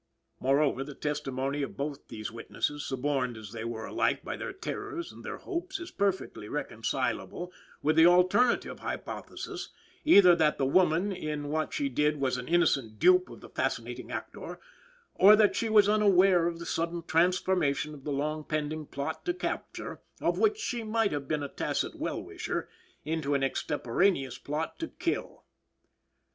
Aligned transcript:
Moreover, 0.39 0.83
the 0.83 0.95
testimony 0.95 1.61
of 1.61 1.77
both 1.77 2.07
these 2.07 2.31
witnesses, 2.31 2.83
suborned 2.87 3.37
as 3.37 3.51
they 3.51 3.63
were 3.63 3.85
alike 3.85 4.23
by 4.23 4.35
their 4.35 4.51
terrors 4.51 5.11
and 5.11 5.23
their 5.23 5.37
hopes, 5.37 5.79
is 5.79 5.91
perfectly 5.91 6.49
reconcilable 6.49 7.53
with 7.83 7.97
the 7.97 8.07
alternative 8.07 8.79
hypothesis, 8.79 9.69
either 10.03 10.35
that 10.35 10.57
the 10.57 10.65
woman 10.65 11.11
in 11.11 11.49
what 11.49 11.71
she 11.71 11.87
did 11.87 12.19
was 12.19 12.37
an 12.37 12.47
innocent 12.47 12.97
dupe 12.97 13.29
of 13.29 13.41
the 13.41 13.49
fascinating 13.49 14.11
actor, 14.11 14.59
or 15.13 15.35
that 15.35 15.55
she 15.55 15.69
was 15.69 15.87
unaware 15.87 16.47
of 16.47 16.57
the 16.57 16.65
sudden 16.65 17.03
transformation 17.03 17.93
of 17.93 18.03
the 18.03 18.11
long 18.11 18.43
pending 18.43 18.87
plot 18.87 19.23
to 19.23 19.35
capture, 19.35 20.01
of 20.19 20.39
which 20.39 20.57
she 20.57 20.81
might 20.83 21.11
have 21.11 21.27
been 21.27 21.43
a 21.43 21.47
tacit 21.47 21.93
well 21.93 22.19
wisher, 22.19 22.67
into 23.05 23.35
an 23.35 23.43
extemporaneous 23.43 24.39
plot 24.39 24.79
to 24.79 24.87
kill. 24.87 25.43